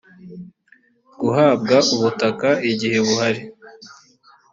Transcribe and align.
guhabwa 1.19 1.77
ubutaka 1.95 2.49
igihe 2.71 2.97
buhari 3.07 3.41